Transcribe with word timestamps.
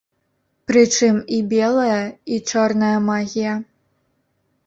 Прычым 0.69 1.17
і 1.39 1.41
белая, 1.51 1.99
і 2.37 2.41
чорная 2.53 2.97
магія. 3.09 3.53